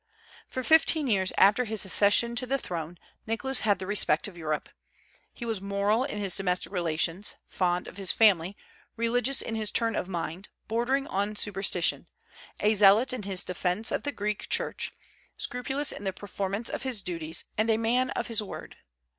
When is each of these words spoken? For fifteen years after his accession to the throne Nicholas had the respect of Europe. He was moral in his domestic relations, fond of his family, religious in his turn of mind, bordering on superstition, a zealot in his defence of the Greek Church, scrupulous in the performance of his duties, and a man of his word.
For 0.47 0.63
fifteen 0.63 1.05
years 1.05 1.31
after 1.37 1.63
his 1.65 1.85
accession 1.85 2.35
to 2.37 2.47
the 2.47 2.57
throne 2.57 2.97
Nicholas 3.27 3.59
had 3.59 3.77
the 3.77 3.85
respect 3.85 4.27
of 4.27 4.35
Europe. 4.35 4.67
He 5.31 5.45
was 5.45 5.61
moral 5.61 6.05
in 6.05 6.17
his 6.17 6.35
domestic 6.35 6.71
relations, 6.71 7.35
fond 7.45 7.87
of 7.87 7.97
his 7.97 8.11
family, 8.11 8.57
religious 8.97 9.43
in 9.43 9.53
his 9.53 9.69
turn 9.69 9.95
of 9.95 10.07
mind, 10.07 10.49
bordering 10.67 11.05
on 11.05 11.35
superstition, 11.35 12.07
a 12.59 12.73
zealot 12.73 13.13
in 13.13 13.21
his 13.21 13.43
defence 13.43 13.91
of 13.91 14.01
the 14.01 14.11
Greek 14.11 14.49
Church, 14.49 14.91
scrupulous 15.37 15.91
in 15.91 16.03
the 16.03 16.13
performance 16.13 16.67
of 16.67 16.81
his 16.81 17.03
duties, 17.03 17.45
and 17.55 17.69
a 17.69 17.77
man 17.77 18.09
of 18.09 18.25
his 18.25 18.41
word. 18.41 18.77